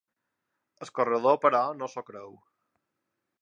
El 0.85 0.91
corredor, 0.99 1.37
però, 1.43 1.61
no 1.83 1.91
s’ho 1.93 2.05
creu. 2.09 2.33